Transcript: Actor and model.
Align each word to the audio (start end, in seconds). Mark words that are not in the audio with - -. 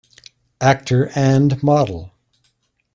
Actor 0.61 1.11
and 1.13 1.61
model. 1.61 2.11